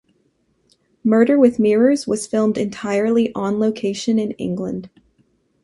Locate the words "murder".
1.03-1.37